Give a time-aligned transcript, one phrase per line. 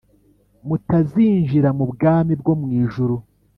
[0.67, 3.15] mutazinjira mu bwami bwo mu ijuru.